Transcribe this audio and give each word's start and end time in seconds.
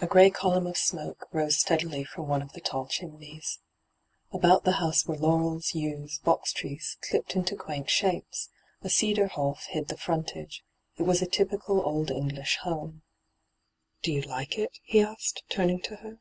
A 0.00 0.06
grey 0.06 0.30
oolnmn 0.30 0.70
of 0.70 0.76
smoke 0.78 1.26
rose 1.32 1.58
steadily 1.58 2.04
from 2.04 2.28
one 2.28 2.40
of 2.40 2.52
the 2.52 2.60
tall 2.60 2.86
chimneys. 2.86 3.58
About 4.30 4.62
the 4.62 4.74
house 4.78 5.06
were 5.06 5.16
laurels, 5.16 5.74
yews, 5.74 6.18
box 6.18 6.52
trees, 6.52 6.96
clipped 7.00 7.34
into 7.34 7.56
quaint 7.56 7.90
shapes. 7.90 8.50
A 8.82 8.88
cedar 8.88 9.26
half 9.26 9.64
hid 9.70 9.88
the 9.88 9.96
frontage. 9.98 10.62
It 10.98 11.02
was 11.02 11.20
a 11.20 11.26
typical 11.26 11.80
old 11.84 12.12
English 12.12 12.58
home.' 12.58 13.02
Do 14.04 14.12
you 14.12 14.22
like 14.22 14.56
it 14.56 14.78
?* 14.56 14.78
he 14.84 15.00
asked, 15.02 15.42
turning 15.48 15.80
to 15.80 15.96
her. 15.96 16.18